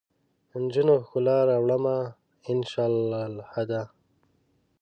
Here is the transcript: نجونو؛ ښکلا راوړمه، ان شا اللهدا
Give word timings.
نجونو؛ 0.63 0.95
ښکلا 1.05 1.37
راوړمه، 1.49 1.97
ان 2.49 2.59
شا 2.69 2.83
اللهدا 2.91 3.81